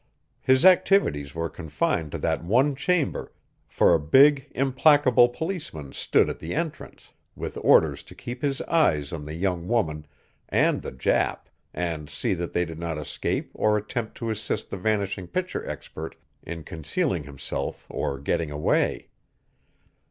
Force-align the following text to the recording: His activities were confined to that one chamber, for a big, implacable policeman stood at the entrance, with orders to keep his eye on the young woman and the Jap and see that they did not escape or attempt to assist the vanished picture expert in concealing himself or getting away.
His 0.41 0.65
activities 0.65 1.35
were 1.35 1.47
confined 1.47 2.11
to 2.13 2.17
that 2.17 2.43
one 2.43 2.73
chamber, 2.75 3.31
for 3.67 3.93
a 3.93 3.99
big, 3.99 4.47
implacable 4.55 5.29
policeman 5.29 5.93
stood 5.93 6.27
at 6.27 6.39
the 6.39 6.55
entrance, 6.55 7.13
with 7.35 7.55
orders 7.61 8.01
to 8.05 8.15
keep 8.15 8.41
his 8.41 8.61
eye 8.63 9.03
on 9.11 9.25
the 9.25 9.35
young 9.35 9.67
woman 9.67 10.07
and 10.49 10.81
the 10.81 10.91
Jap 10.91 11.49
and 11.71 12.09
see 12.09 12.33
that 12.33 12.51
they 12.51 12.65
did 12.65 12.79
not 12.79 12.97
escape 12.97 13.51
or 13.53 13.77
attempt 13.77 14.17
to 14.17 14.31
assist 14.31 14.71
the 14.71 14.77
vanished 14.77 15.19
picture 15.31 15.69
expert 15.69 16.15
in 16.41 16.63
concealing 16.63 17.25
himself 17.25 17.85
or 17.87 18.17
getting 18.17 18.49
away. 18.49 19.09